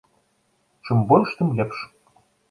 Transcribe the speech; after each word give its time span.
Чым 0.87 0.97
больш, 1.11 1.29
тым 1.41 1.51
лепш. 1.59 1.77